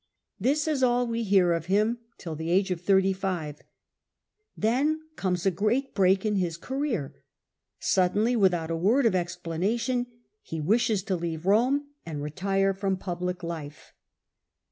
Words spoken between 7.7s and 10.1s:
Suddenly, without a word of explanation, His